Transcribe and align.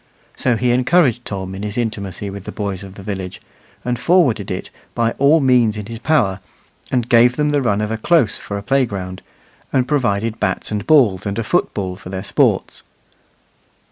So 0.35 0.55
he 0.57 0.71
encouraged 0.71 1.25
Tom 1.25 1.53
in 1.53 1.61
his 1.61 1.77
intimacy 1.77 2.31
with 2.31 2.45
the 2.45 2.51
boys 2.51 2.83
of 2.83 2.95
the 2.95 3.03
village, 3.03 3.39
and 3.85 3.99
forwarded 3.99 4.49
it 4.49 4.71
by 4.95 5.11
all 5.19 5.39
means 5.39 5.77
in 5.77 5.85
his 5.85 5.99
power, 5.99 6.39
and 6.91 7.07
gave 7.07 7.35
them 7.35 7.51
the 7.51 7.61
run 7.61 7.81
of 7.81 7.91
a 7.91 7.99
close 7.99 8.35
for 8.35 8.57
a 8.57 8.63
playground, 8.63 9.21
and 9.71 9.87
provided 9.87 10.39
bats 10.39 10.71
and 10.71 10.87
balls 10.87 11.27
and 11.27 11.37
a 11.37 11.43
football 11.43 11.95
for 11.97 12.09
their 12.09 12.23
sports. 12.23 12.81